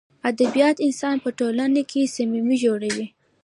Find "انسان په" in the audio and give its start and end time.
0.87-1.29